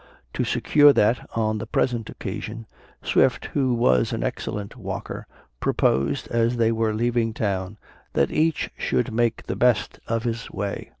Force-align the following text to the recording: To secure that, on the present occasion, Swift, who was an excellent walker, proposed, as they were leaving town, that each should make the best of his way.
To 0.33 0.43
secure 0.43 0.93
that, 0.93 1.29
on 1.35 1.59
the 1.59 1.67
present 1.67 2.09
occasion, 2.09 2.65
Swift, 3.03 3.45
who 3.53 3.75
was 3.75 4.11
an 4.13 4.23
excellent 4.23 4.75
walker, 4.75 5.27
proposed, 5.59 6.27
as 6.29 6.57
they 6.57 6.71
were 6.71 6.91
leaving 6.95 7.35
town, 7.35 7.77
that 8.13 8.31
each 8.31 8.71
should 8.79 9.13
make 9.13 9.43
the 9.45 9.55
best 9.55 9.99
of 10.07 10.23
his 10.23 10.49
way. 10.49 10.89